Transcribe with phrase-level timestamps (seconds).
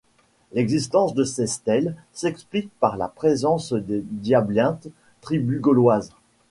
[0.53, 4.87] L'existence de ces stèles s’explique par la présence des Diablintes,
[5.21, 6.09] tribu gauloise.